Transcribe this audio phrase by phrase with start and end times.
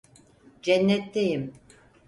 [0.61, 1.53] Cennetteyim